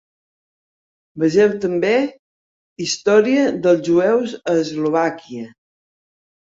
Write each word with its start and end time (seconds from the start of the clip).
Vegeu 1.23 1.53
també 1.65 1.91
"Història 2.87 3.47
dels 3.69 3.87
jueus 3.93 4.37
a 4.55 4.59
Eslovàquia". 4.67 5.49